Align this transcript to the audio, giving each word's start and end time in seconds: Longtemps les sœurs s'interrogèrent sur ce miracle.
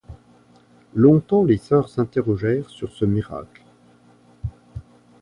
Longtemps 0.95 1.43
les 1.43 1.59
sœurs 1.59 1.87
s'interrogèrent 1.87 2.67
sur 2.71 2.91
ce 2.91 3.05
miracle. 3.05 3.61